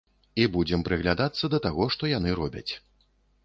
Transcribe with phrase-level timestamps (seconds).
[0.43, 2.69] І будзем прыглядацца да таго, што яны робяць.